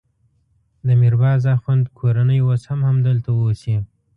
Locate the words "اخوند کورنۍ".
1.57-2.39